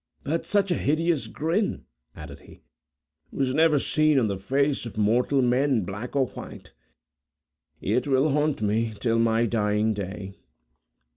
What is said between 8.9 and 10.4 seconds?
till my dying day."